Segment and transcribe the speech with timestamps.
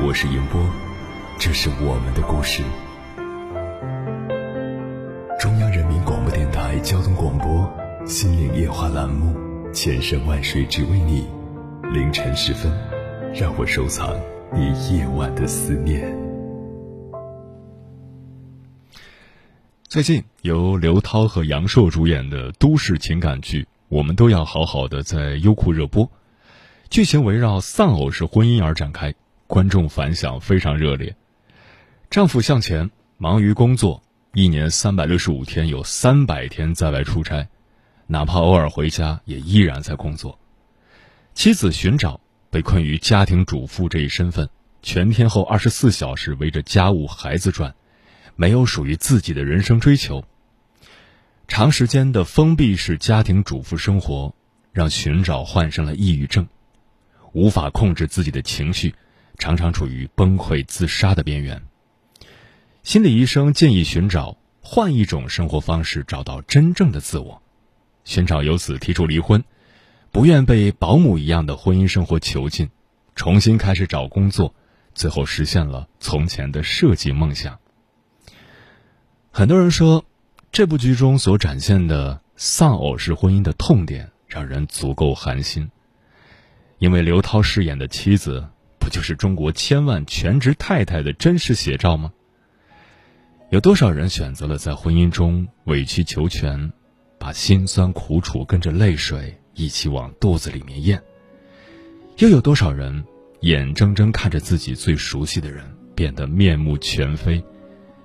[0.00, 0.64] 我是银波，
[1.40, 2.62] 这是我们的故事。
[5.40, 7.68] 中央人民广播电台交通广播
[8.06, 9.34] 《心灵夜话》栏目，
[9.72, 11.26] 千山万水只为你。
[11.92, 12.72] 凌晨时分，
[13.34, 14.14] 让我收藏
[14.54, 16.16] 你夜晚的思念。
[19.82, 26.08] 最近由刘涛和杨烁主演的都市情感剧《我们都要好好的》在优酷热播，
[26.88, 29.12] 剧情围绕丧偶式婚姻而展开。
[29.48, 31.16] 观众反响非常热烈。
[32.10, 34.02] 丈夫向前忙于工作，
[34.34, 37.48] 一年三百六十五天有三百天在外出差，
[38.06, 40.38] 哪怕偶尔回家也依然在工作。
[41.32, 44.50] 妻子寻找被困于家庭主妇这一身份，
[44.82, 47.74] 全天候二十四小时围着家务孩子转，
[48.36, 50.22] 没有属于自己的人生追求。
[51.46, 54.34] 长时间的封闭式家庭主妇生活，
[54.72, 56.46] 让寻找患上了抑郁症，
[57.32, 58.94] 无法控制自己的情绪。
[59.38, 61.62] 常常处于崩溃自杀的边缘。
[62.82, 67.40] 心理医生建议寻找换一种生活方式，找到真正的自我。
[68.04, 69.44] 寻找由此提出离婚，
[70.10, 72.70] 不愿被保姆一样的婚姻生活囚禁，
[73.14, 74.54] 重新开始找工作，
[74.94, 77.58] 最后实现了从前的设计梦想。
[79.30, 80.04] 很多人说，
[80.50, 85.70] 这部剧中所展现的丧偶式婚姻的痛点让人足够寒心，
[86.78, 88.48] 因为刘涛饰演的妻子。
[88.88, 92.10] 不就是中国千万全职太太的真实写照吗？
[93.50, 96.72] 有多少人选择了在婚姻中委曲求全，
[97.18, 101.02] 把辛酸苦楚跟着泪水一起往肚子里面咽？
[102.16, 103.04] 又有多少人
[103.40, 105.62] 眼睁睁看着自己最熟悉的人
[105.94, 107.44] 变得面目全非，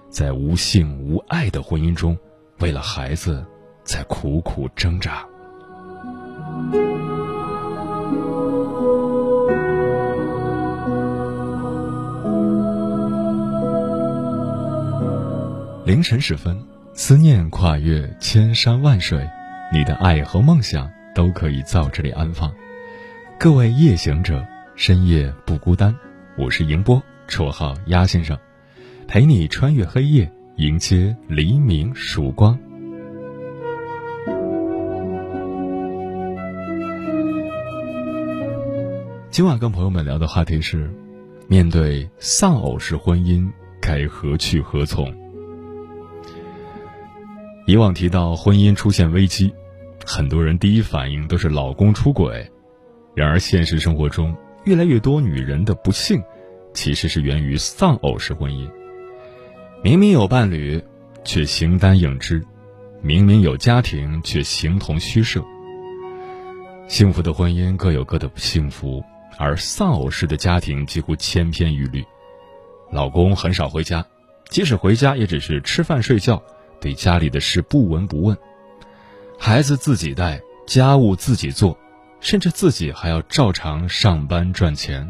[0.09, 2.17] 在无性无爱的婚姻中，
[2.59, 3.45] 为了孩子
[3.85, 5.25] 在苦苦挣扎？
[15.93, 16.59] 凌晨时分，
[16.95, 19.29] 思念跨越千山万水，
[19.71, 22.51] 你的爱和梦想都可以在这里安放。
[23.39, 24.43] 各位夜行者，
[24.75, 25.95] 深夜不孤单。
[26.35, 28.35] 我是迎波，绰号鸭先生，
[29.07, 32.57] 陪你穿越黑夜，迎接黎明曙光。
[39.29, 40.89] 今晚跟朋友们聊的话题是：
[41.47, 43.47] 面对丧偶式婚姻，
[43.79, 45.22] 该何去何从？
[47.65, 49.53] 以往提到婚姻出现危机，
[50.05, 52.45] 很多人第一反应都是老公出轨。
[53.15, 54.35] 然而现实生活中，
[54.65, 56.21] 越来越多女人的不幸，
[56.73, 58.69] 其实是源于丧偶式婚姻。
[59.81, 60.83] 明明有伴侣，
[61.23, 62.41] 却形单影只；
[63.01, 65.41] 明明有家庭，却形同虚设。
[66.87, 69.01] 幸福的婚姻各有各的不幸福，
[69.37, 72.03] 而丧偶式的家庭几乎千篇一律。
[72.91, 74.05] 老公很少回家，
[74.49, 76.43] 即使回家，也只是吃饭睡觉。
[76.83, 78.37] 对家里的事不闻不问，
[79.39, 81.77] 孩子自己带，家务自己做，
[82.19, 85.09] 甚至自己还要照常上班赚钱。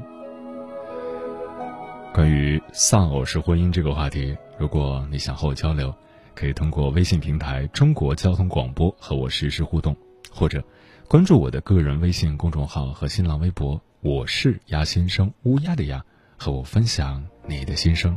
[2.13, 5.91] 关于丧偶式婚姻这个话题，如果你想和我交流，
[6.35, 9.97] 可以通过微信平台“中国交通广播”和我实时互动，
[10.29, 10.63] 或者
[11.07, 16.05] 关注我的个人微信公众号和新浪微博，我是鸭先生乌鸦的鸭，
[16.37, 18.15] 和我分享你的心声。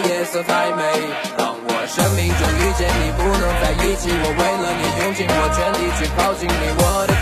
[0.00, 0.82] 夜色太美，
[1.36, 3.10] 当我生命中遇见你。
[3.18, 4.10] 不能在一起。
[4.10, 7.12] 我为了你用尽我全力去靠近你，我的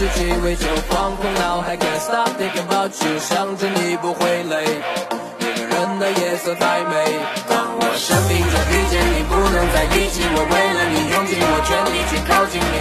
[0.00, 4.64] 我伴着鸡尾酒放空脑海，Can't stop thinking about you，想着你不会累。
[5.40, 7.04] 一个人的夜色太美，
[7.46, 12.80] 当我生命中遇见你，不能在一起，我为了你用尽我全力去靠近你，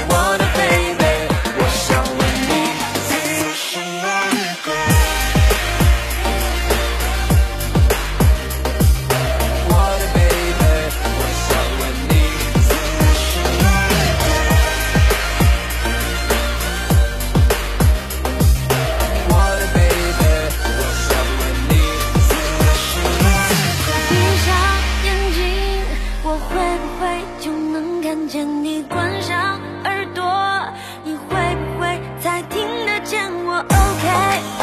[33.68, 34.59] 见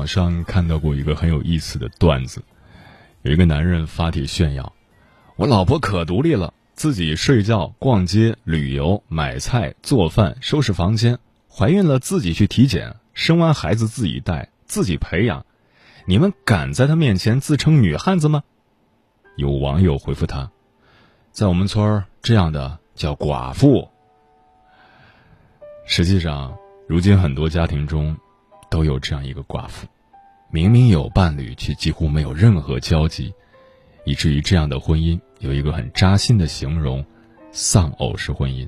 [0.00, 2.42] 网上看到过一个很有意思的段子，
[3.20, 4.72] 有一个男人发帖炫耀
[5.36, 11.18] ：“我老婆可独立了，自己睡觉、逛街、旅游、买菜、做饭、收拾房间，
[11.50, 15.44] 怀孕了自己去体检，生完孩子自己带、自己培养。
[16.06, 18.42] 你们敢在她面前自称女汉子吗？”
[19.36, 20.50] 有网友回复他
[21.30, 23.90] ：“在我们村儿，这样的叫寡妇。”
[25.84, 26.56] 实际上，
[26.88, 28.16] 如今很多家庭中。
[28.70, 29.86] 都有这样一个寡妇，
[30.48, 33.34] 明明有伴侣，却几乎没有任何交集，
[34.04, 37.04] 以至于这样的婚姻有一个很扎心的形容：
[37.50, 38.66] 丧偶式婚姻。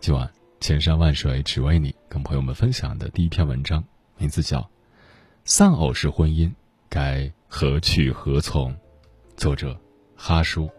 [0.00, 0.30] 今晚
[0.60, 3.84] 千山万水只为你，跟朋友们分享的第一篇文章，
[4.16, 4.60] 名字叫
[5.44, 6.50] 《丧偶式婚姻
[6.88, 8.72] 该何去何从》，
[9.36, 9.76] 作者
[10.14, 10.70] 哈叔。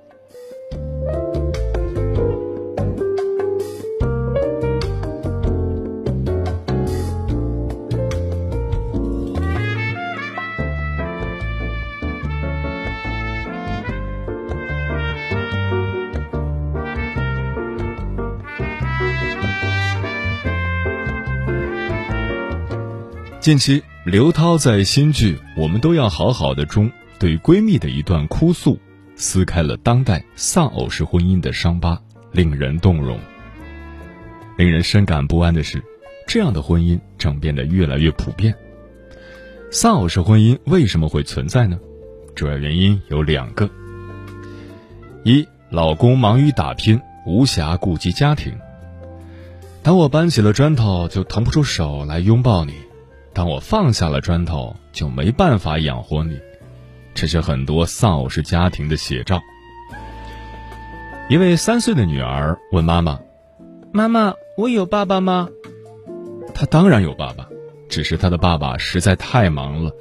[23.49, 28.79] 近期，刘涛在新剧《我们都要好好的》中对闺蜜的一段哭诉，
[29.15, 31.99] 撕开了当代丧偶式婚姻的伤疤，
[32.31, 33.19] 令人动容。
[34.55, 35.83] 令人深感不安的是，
[36.27, 38.53] 这样的婚姻正变得越来越普遍。
[39.71, 41.79] 丧偶式婚姻为什么会存在呢？
[42.35, 43.67] 主要原因有两个：
[45.23, 48.53] 一，老公忙于打拼，无暇顾及家庭。
[49.81, 52.73] 当我搬起了砖头，就腾不出手来拥抱你。
[53.33, 56.39] 当我放下了砖头，就没办法养活你，
[57.13, 59.39] 这是很多丧偶式家庭的写照。
[61.29, 63.19] 一位三岁的女儿问妈妈
[63.93, 65.47] ：“妈妈，我有爸爸吗？”
[66.53, 67.47] 她当然有爸爸，
[67.87, 69.91] 只是她的爸爸实在太忙了。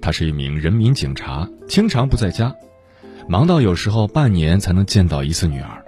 [0.00, 2.54] 他是一名人民警察，经常不在家，
[3.26, 5.84] 忙到有时候半年才能见到一次女儿。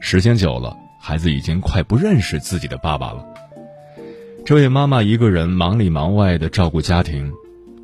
[0.00, 3.24] 时间久了，孩子已经快不认识自己的爸爸了。
[4.50, 7.32] 这位妈妈一个人忙里忙外的照顾家庭，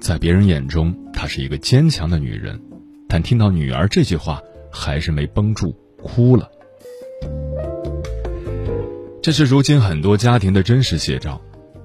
[0.00, 2.61] 在别人眼中她是一个坚强的女人，
[3.08, 6.50] 但听到女儿这句话，还是没绷住，哭了。
[9.23, 11.40] 这是如今很多家庭的真实写照，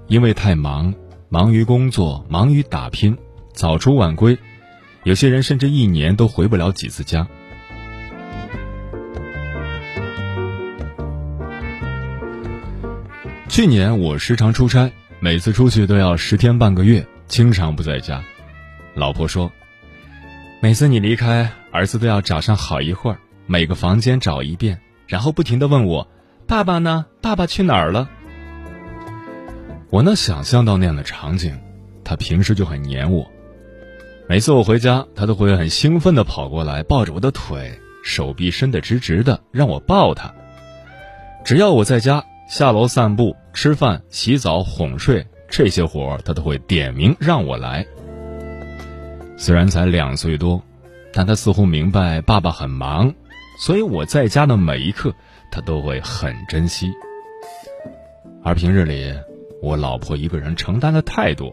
[0.07, 0.91] 因为太忙，
[1.29, 3.15] 忙于工作，忙于打拼，
[3.53, 4.35] 早出晚归，
[5.03, 7.27] 有些人甚至一年都回不了几次家。
[13.51, 14.89] 去年我时常出差，
[15.19, 18.23] 每次出去都要十天半个月，经常不在家。
[18.95, 19.51] 老婆说，
[20.61, 23.17] 每次你离开，儿子都要找上好一会儿，
[23.47, 26.07] 每个房间找一遍，然后不停的问我
[26.47, 27.05] ：“爸爸呢？
[27.21, 28.09] 爸爸去哪儿了？”
[29.91, 31.59] 我能想象到那样的场景，
[32.05, 33.29] 他平时就很黏我。
[34.29, 40.33] 每次我回家，他都会很兴奋地跑过来，抱着我的腿，手臂伸得直直的，让我抱他。
[41.43, 47.87] 只要我在家，下楼散步、吃饭、洗澡、哄睡这些活儿，他都会点名让我来。
[49.37, 50.61] 虽然才两岁多，
[51.13, 53.13] 但他似乎明白爸爸很忙，
[53.57, 55.13] 所以我在家的每一刻，
[55.49, 56.91] 他都会很珍惜。
[58.43, 59.13] 而平日里，
[59.61, 61.49] 我老婆一个人承担了太多。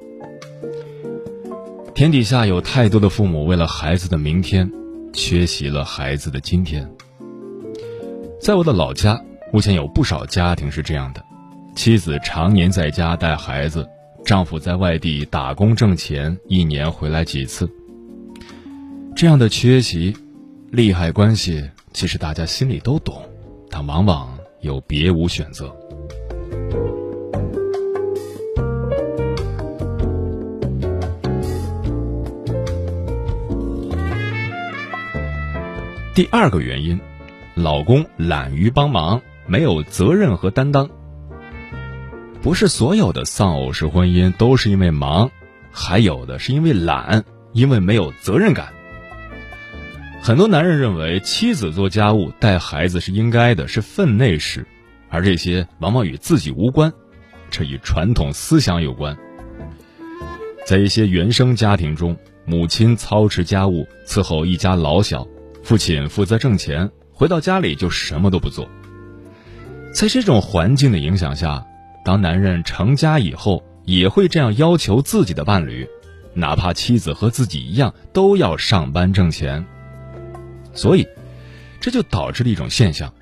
[1.95, 4.69] 天底下有太多的父母为了孩子的明天，
[5.13, 6.91] 缺席了孩子的今天。
[8.41, 11.25] 在我的老家，目前有不少家庭是这样的：
[11.75, 13.89] 妻子常年在家带孩子，
[14.25, 17.69] 丈夫在外地打工挣钱，一年回来几次。
[19.17, 20.15] 这样的缺席，
[20.71, 23.23] 利害关系其实大家心里都懂，
[23.71, 25.75] 但往往又别无选择。
[36.15, 37.01] 第二个原因，
[37.55, 40.89] 老公懒于帮忙，没有责任和担当。
[42.41, 45.31] 不是所有的丧偶式婚姻都是因为忙，
[45.73, 48.73] 还有的是因为懒，因为没有责任感。
[50.21, 54.67] 很多男人认为妻子做家务、带孩子是应该的，是分内事，
[55.09, 56.93] 而这些往往与自己无关，
[57.51, 59.17] 这与传统思想有关。
[60.67, 65.27] 在一些原生家庭中，母亲操持家务，伺候一家老小。
[65.63, 68.69] 父亲负责挣钱，回到家里就什么都不做。
[69.99, 71.67] 在这种环境的影响下，
[72.05, 75.89] 当男人成家以后，也会这样要求自己的伴侣，
[76.35, 79.67] 哪怕妻子和自己一样都要上班挣钱。
[80.73, 81.05] 所以，
[81.81, 83.13] 这就导致了一种现象：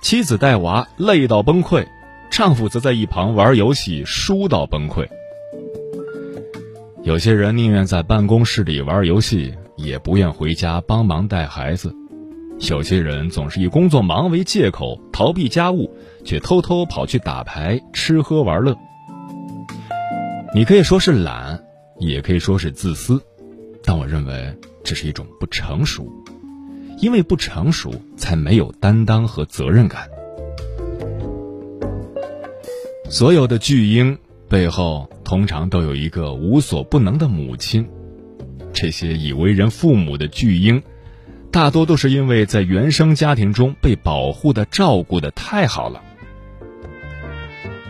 [0.00, 1.86] 妻子带娃累到崩溃，
[2.30, 5.06] 丈夫则在一旁玩游戏输到崩溃。
[7.02, 9.52] 有些人宁愿在办公室里玩游戏。
[9.74, 11.92] 也不愿回家帮忙带孩子，
[12.70, 18.76] 有些人总是以工作忙为借口逃避家务，却偷偷跑去打牌、吃喝玩乐。
[20.54, 21.62] 你可以说是懒，
[21.98, 23.20] 也可以说是自私，
[23.82, 26.06] 但我认为这是一种不成熟，
[26.98, 30.08] 因为不成熟才没有担当和责任感。
[33.10, 34.16] 所有的巨婴
[34.48, 37.86] 背后通常都有一个无所不能的母亲。
[38.72, 40.82] 这些已为人父母的巨婴，
[41.52, 46.02] 大多都是因为在原生家庭中被保护的、照顾的太好了。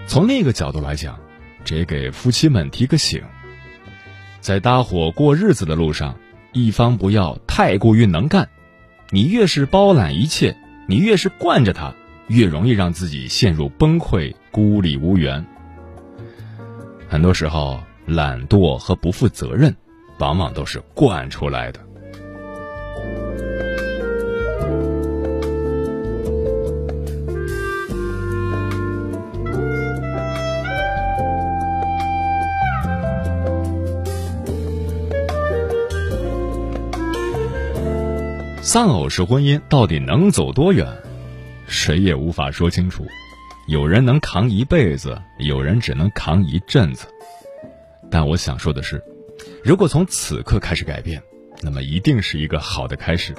[0.09, 1.19] 从另一个角度来讲，
[1.65, 3.23] 这也给夫妻们提个醒：
[4.41, 6.17] 在搭伙过日子的路上，
[6.53, 8.49] 一方不要太过于能干。
[9.11, 10.57] 你越是包揽一切，
[10.89, 11.95] 你越是惯着他，
[12.27, 15.47] 越容易让自己陷入崩溃、孤立无援。
[17.09, 19.75] 很多时候，懒惰和不负责任。
[20.19, 21.81] 往往都是惯出来的。
[38.73, 40.89] 丧偶式婚姻到底能走多远，
[41.67, 43.07] 谁也无法说清楚。
[43.67, 47.07] 有人能扛一辈子，有人只能扛一阵子。
[48.11, 49.05] 但我想说的是。
[49.63, 51.23] 如果从此刻开始改变，
[51.61, 53.35] 那么一定是一个好的开始。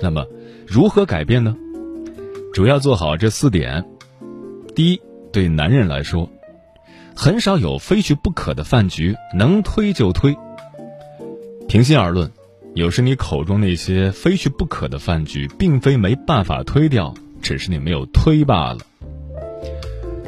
[0.00, 0.26] 那么，
[0.66, 1.56] 如何改变呢？
[2.52, 3.84] 主要做好这四点。
[4.74, 5.00] 第一，
[5.32, 6.28] 对男人来说，
[7.14, 10.36] 很少有非去不可的饭局，能推就推。
[11.68, 12.32] 平心而论，
[12.74, 17.12] 有时你口中那些非去不可的饭局，并非没办法推掉，
[17.42, 18.78] 只是你没有推罢了。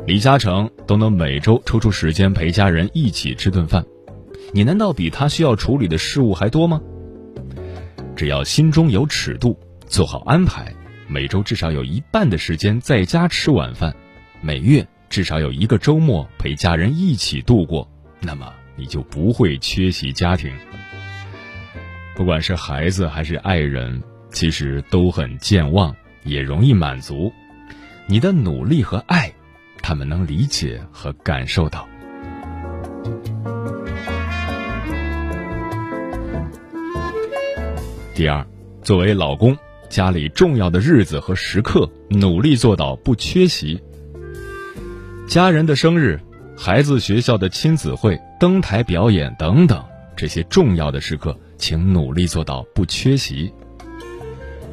[0.07, 3.83] 李嘉诚都能每周抽出时间陪家人一起吃顿饭。
[4.53, 6.83] 你难道比他需要处理的事物还多吗？
[8.15, 10.75] 只要心中有尺度，做好安排，
[11.09, 13.97] 每周至少有一半的时间在家吃晚饭，
[14.43, 20.53] 每月至少有一个周末陪家人一起度过，那么你就不会缺席家庭。
[22.17, 27.33] 不管是孩子还是爱人，其实都很健忘，也容易满足。
[28.07, 29.33] 你的努力和爱，
[29.83, 31.89] 他们能理解和感受到。
[38.15, 38.47] 第二，
[38.81, 39.57] 作为老公，
[39.89, 43.83] 家里重要的日子和时刻，努力做到不缺席。
[45.27, 46.21] 家人的生日，
[46.57, 49.85] 孩子学校的亲子会、登台表演等等
[50.17, 53.53] 这些重要的时刻，请努力做到不缺席。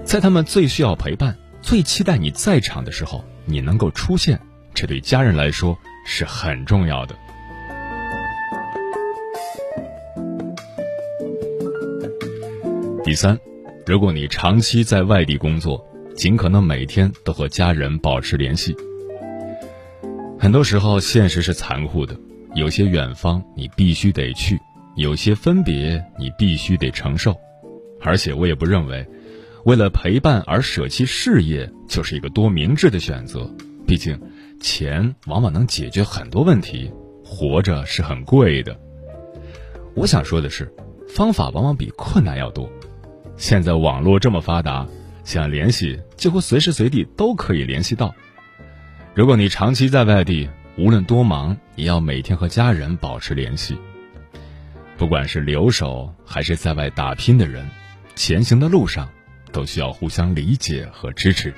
[0.03, 4.39] 在他们最需要陪伴、最期待你在场的时候，你能够出现，
[4.73, 7.15] 这对家人来说是很重要的。
[13.03, 13.37] 第三，
[13.85, 15.85] 如果你长期在外地工作，
[16.15, 18.75] 尽可能每天都和家人保持联系。
[20.39, 22.15] 很多时候，现实是残酷的，
[22.55, 24.59] 有些远方你必须得去，
[24.95, 27.35] 有些分别你必须得承受。
[28.01, 29.07] 而且，我也不认为，
[29.65, 33.49] 为了陪伴而舍弃事业就是一个多明智的选择。
[33.85, 34.19] 毕竟，
[34.59, 36.91] 钱往往能解决很多问题，
[37.23, 38.79] 活着是很贵的。
[39.93, 40.73] 我想说的是，
[41.07, 42.71] 方法往往比困难要多。
[43.37, 44.87] 现在网络这么发达，
[45.23, 48.13] 想联系几乎随时随地都可以联系到。
[49.13, 53.77] 如果你长期在外地，无论多忙，也要每天和家人保持联系。
[55.01, 57.67] 不管是留守还是在外打拼的人，
[58.13, 59.09] 前行的路上
[59.51, 61.51] 都需要互相理解和支持。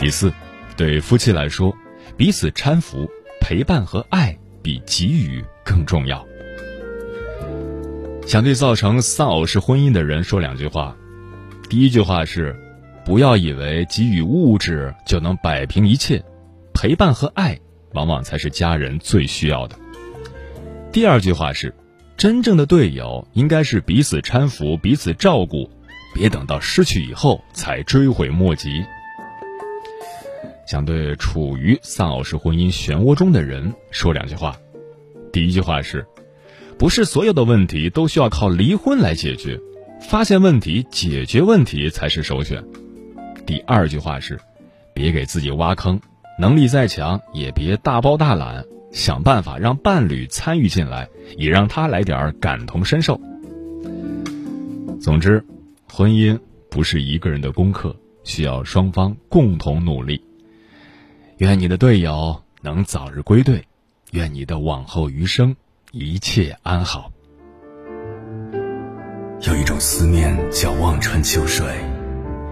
[0.00, 0.32] 第四，
[0.74, 1.76] 对夫妻来说。
[2.16, 3.06] 彼此搀扶、
[3.42, 6.24] 陪伴和爱比给予更重要。
[8.26, 10.96] 想对造成丧偶式婚姻的人说两句话。
[11.68, 12.58] 第一句话是：
[13.04, 16.22] 不要以为给予物质就能摆平一切，
[16.72, 17.58] 陪伴和爱
[17.92, 19.76] 往往才是家人最需要的。
[20.90, 21.74] 第二句话是：
[22.16, 25.68] 真正的队友应该是彼此搀扶、彼此照顾，
[26.14, 28.82] 别等到失去以后才追悔莫及。
[30.66, 34.56] 想对处于丧偶式婚姻漩涡中的人说两句话。
[35.30, 36.06] 第一句话是：
[36.78, 39.60] 不是所有的问题都需要靠离婚来解决，
[40.00, 42.64] 发现问题、解决问题才是首选。
[43.46, 44.38] 第二句话是：
[44.92, 46.00] 别给自己挖坑，
[46.38, 53.20] 能力再强也别大包大揽，想办法让伴侣参与进来，也让他来点感同身受。
[55.00, 55.44] 总之，
[55.92, 56.38] 婚姻
[56.70, 60.22] 不是一个人的功课，需要双方共同努力。
[61.38, 63.62] 愿你的队友能早日归队，
[64.12, 65.54] 愿你的往后余生
[65.92, 67.10] 一切安好。
[69.46, 71.66] 有一种思念叫望穿秋水，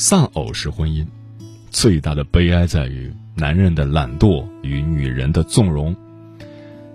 [0.00, 1.04] 丧偶式婚姻
[1.72, 5.92] 最大的悲哀在于男人的懒惰与女人的纵容。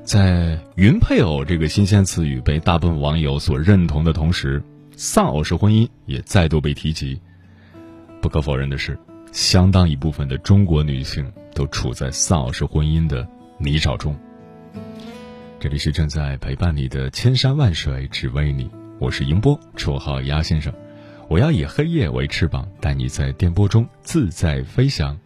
[0.05, 4.63] 在“云配偶”这个新鲜词语被大部分网友所认同的同时，
[4.95, 7.19] 丧偶式婚姻也再度被提及。
[8.21, 8.97] 不可否认的是，
[9.33, 14.17] 相当一部分的中国女性都处在丧偶式婚姻的泥沼中。
[15.59, 20.73] 这里是正在陪伴你的千山万水只为你，我是迎波，绰号鸭先生。
[21.29, 25.17] 我要以黑夜为翅膀，带你在电波中自在飞翔。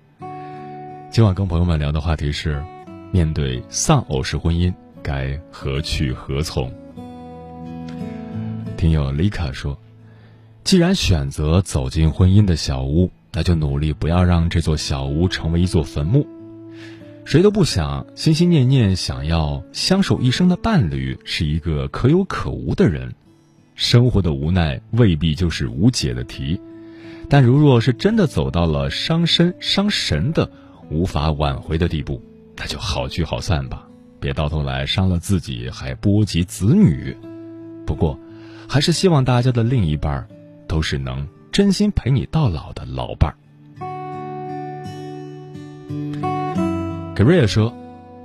[1.09, 2.63] 今晚跟朋友们聊的话题是：
[3.11, 6.71] 面对丧偶式婚姻，该何去何从？
[8.77, 9.77] 听友丽卡说
[10.63, 16.27] ：“既然选择走进婚姻的小屋，那就努力不要让这座小屋成为一座坟墓。
[17.25, 23.15] 谁都不想心心念念想要相守一生的伴侣是一个可有可无的人。”
[23.77, 26.59] 生活的无奈未必就是无解的题，
[27.29, 30.49] 但如若是真的走到了伤身伤神的
[30.89, 32.19] 无法挽回的地步，
[32.55, 33.87] 那就好聚好散吧，
[34.19, 37.15] 别到头来伤了自己还波及子女。
[37.85, 38.19] 不过，
[38.67, 40.27] 还是希望大家的另一半
[40.67, 43.37] 都是能真心陪你到老的老伴儿。
[47.13, 47.71] 格瑞也说：“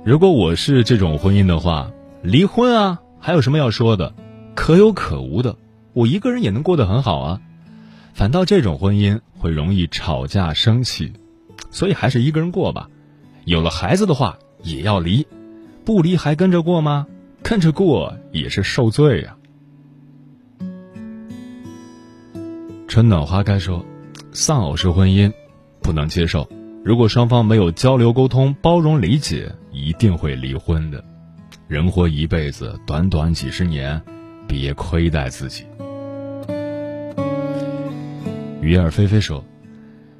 [0.03, 1.91] 如果我是这种婚姻的话，
[2.23, 4.15] 离婚啊，还有什么要说的？”
[4.55, 5.57] 可有可无的，
[5.93, 7.41] 我一个人也能过得很好啊。
[8.13, 11.13] 反倒这种婚姻会容易吵架生气，
[11.71, 12.89] 所以还是一个人过吧。
[13.45, 15.25] 有了孩子的话也要离，
[15.83, 17.07] 不离还跟着过吗？
[17.41, 19.35] 跟着过也是受罪呀。
[22.87, 23.83] 春暖花开说，
[24.31, 25.33] 丧偶式婚姻
[25.81, 26.47] 不能接受。
[26.85, 31.03] 如果双方没有交流沟通、包容理解，一定会离婚的。
[31.67, 33.99] 人活一辈子，短短几十年。
[34.47, 35.65] 别亏待自己。
[38.61, 39.43] 鱼儿飞飞说：“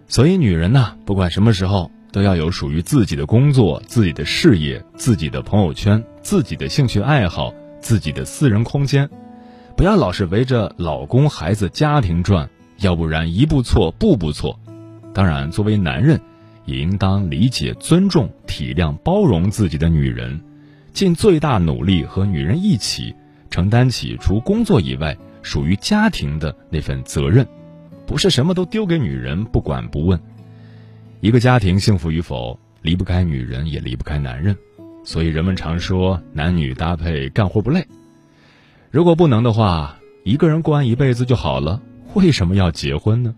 [0.08, 9.10] 所以女人呐，不管什么时候，都要有属于自己的工作、自己的事业、自己的朋友圈、自己的兴趣爱好、自己的私人空间，
[9.78, 14.60] 不要老是围着老公、孩子、家庭转，要不然一步错，步步错。
[15.14, 16.20] 当然，作为男人，
[16.66, 20.42] 也应当理解、尊重、体谅、包容自己的女人，
[20.92, 23.16] 尽最大努力和女人一起
[23.54, 27.48] 承担起除工作以外属于家庭的那份责任。”
[28.08, 30.20] 不是什么都丢给女人不管不问。
[31.22, 34.58] 一个家庭幸福与否，离不开女人，也离不开男人。
[35.04, 37.86] 所以人们常说男女搭配干活不累。
[38.90, 41.80] 如果不能的话，一个人过完一辈子就好了，
[42.16, 43.36] 为什么要结婚呢？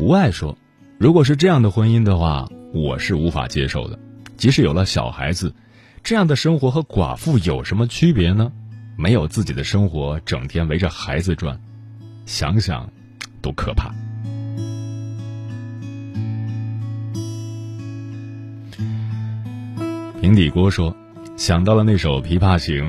[0.00, 0.58] 无爱说，
[0.98, 3.98] 如果是这样的婚姻的话，我是无法接受的。
[4.36, 5.54] 即使有了小孩子，
[6.02, 8.52] 这样的生活和寡妇有什么区别呢？
[8.98, 11.60] 没有自己的生活，整天围着孩子转，
[12.24, 12.90] 想想
[13.42, 13.94] 都可怕。
[20.20, 20.96] 平底锅说
[21.36, 22.84] ：“想到了那首《琵琶行》，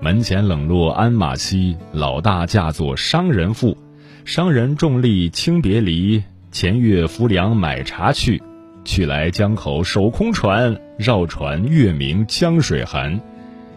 [0.00, 3.76] 门前冷落鞍马稀，老大嫁作商人妇。
[4.24, 8.42] 商人重利轻别离，前月浮梁买茶去，
[8.88, 13.20] 去来江口守空船，绕船月明江水寒。”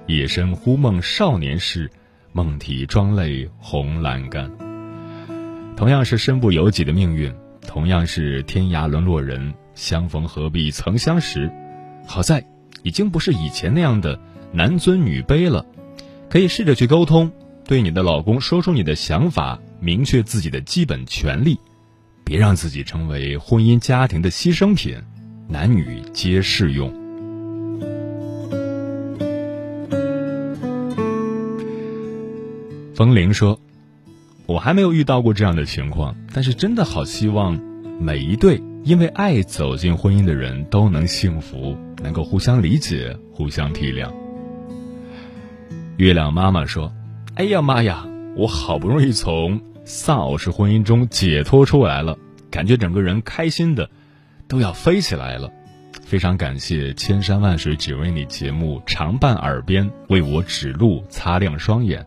[0.07, 1.91] 夜深忽梦少年事，
[2.31, 4.49] 梦啼妆泪红阑干。
[5.75, 7.29] 同样是身不由己的命运，
[7.67, 11.51] 同样是天涯沦落人，相逢何必曾相识。
[12.07, 12.41] 好在
[12.81, 14.17] 已经不是以前那样的
[14.53, 15.65] 男尊女卑了，
[16.29, 17.29] 可以试着去沟通，
[17.65, 21.59] 对你的老公说出你的想法，明确自己的基本权利，
[22.31, 24.95] 别让自己成为婚姻家庭的牺牲品，
[25.49, 26.89] 男女皆适用。
[32.95, 33.59] 风铃说
[34.47, 37.59] ：“我还没有遇到过这样的情况，但是真的好希望
[37.99, 44.09] 每一对因为爱走进婚姻的人都能幸福，能够互相理解、互相体谅。”
[45.99, 46.93] 月亮妈妈说
[47.35, 49.59] ：“哎呀妈呀，我好不容易从
[49.93, 52.17] 丧偶式婚姻中解脱出来了，
[52.49, 53.89] 感觉整个人开心的
[54.47, 55.51] 都要飞起来了。
[56.01, 62.05] 非常感谢千山万水只为你节目常伴耳边，为我指路、擦亮双眼。”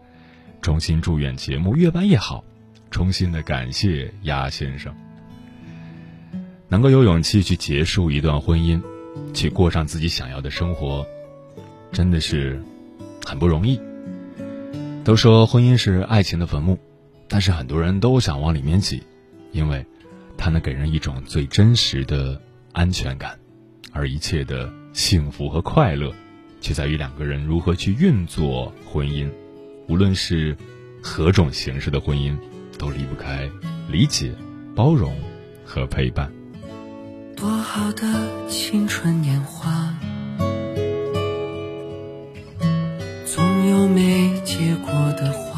[0.62, 2.42] 衷心祝愿节目越办越好，
[2.90, 4.94] 衷心的感谢鸭先生。
[6.68, 8.80] 能够有勇气去结束一段婚姻，
[9.34, 11.06] 去过上自己想要的生活，
[11.92, 12.62] 真的是
[13.26, 13.78] 很不容易。
[15.04, 16.78] 都说婚姻是爱情的坟墓，
[17.34, 19.02] 但是很多人都想往里面挤，
[19.50, 19.84] 因为
[20.36, 23.36] 它能给人一种最真实的安全感，
[23.90, 26.14] 而一切的幸福和快乐，
[26.60, 29.28] 却在于两个人如何去运作婚姻。
[29.88, 30.56] 无论是
[31.02, 32.38] 何种形式的婚姻，
[32.78, 33.50] 都离不开
[33.90, 34.32] 理解、
[34.76, 35.12] 包容
[35.64, 36.30] 和陪伴。
[37.36, 39.92] 多好的青春年华，
[43.26, 45.53] 总有没结果的花，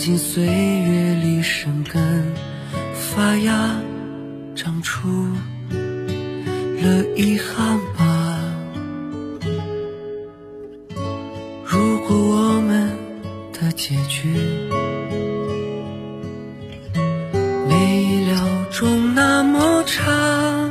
[0.00, 2.32] 进岁月里生根
[2.94, 3.78] 发芽，
[4.56, 5.06] 长出
[6.80, 8.40] 了遗憾吧。
[11.66, 12.90] 如果我们
[13.52, 14.26] 的结局，
[17.68, 18.38] 没意料
[18.70, 20.70] 中那么差，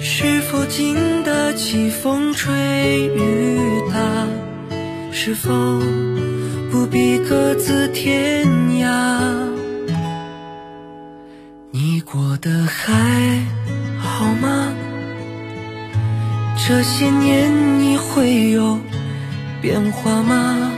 [0.00, 3.58] 是否经得起风吹雨
[3.92, 3.98] 打？
[5.18, 5.50] 是否
[6.86, 8.46] 必各自天
[8.80, 8.88] 涯？
[11.70, 13.40] 你过得还
[13.98, 14.72] 好吗？
[16.56, 18.78] 这些年你会有？
[19.60, 20.72] 变化吗？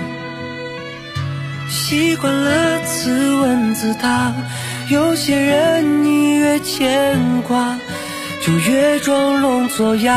[1.68, 4.32] 习惯了自问自答，
[4.88, 7.76] 有些人你越牵挂，
[8.44, 10.14] 就越装聋作哑。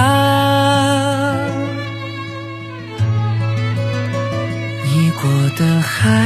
[5.22, 6.26] 过得还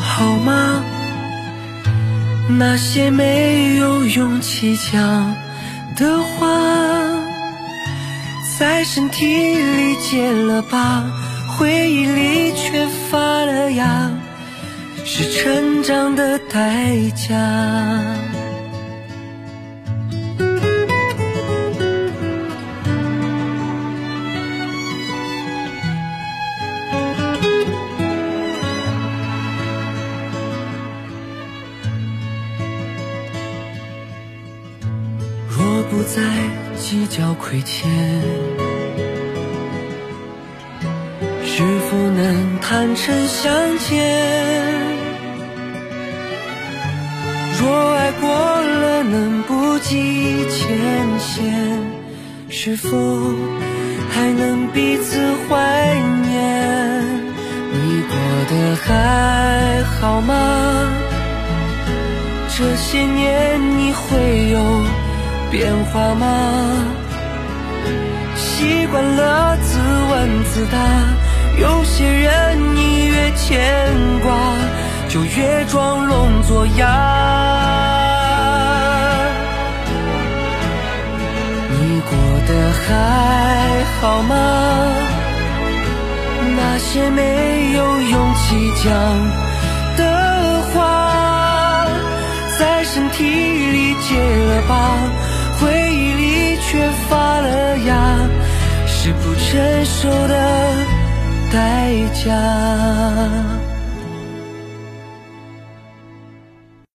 [0.00, 0.82] 好吗？
[2.48, 5.36] 那些没有勇气讲
[5.94, 6.48] 的话，
[8.58, 11.04] 在身体里结了疤。
[11.58, 14.10] 回忆里却发了芽，
[15.04, 17.34] 是成长的代价。
[37.18, 37.90] 计较亏欠？
[41.44, 43.98] 是否能坦诚相见？
[47.60, 51.42] 若爱过了，能不计前嫌？
[52.50, 52.88] 是否
[54.10, 57.02] 还能彼此怀念？
[57.72, 58.14] 你过
[58.48, 60.88] 得还好吗？
[62.56, 64.84] 这些年你会有
[65.50, 66.84] 变化吗？
[68.58, 70.76] 习惯了自问自答，
[71.60, 74.34] 有些人你越牵挂，
[75.08, 76.84] 就越装聋作哑。
[81.70, 82.10] 你过
[82.48, 84.34] 得还好吗？
[86.56, 88.92] 那些没有勇气讲
[89.96, 90.02] 的
[90.74, 91.86] 话，
[92.58, 94.98] 在身体里结了疤，
[95.60, 97.94] 回忆里却发了芽，
[99.00, 100.34] 是不成熟的
[101.52, 103.57] 代价。